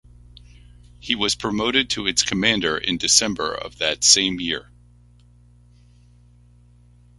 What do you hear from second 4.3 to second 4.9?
year.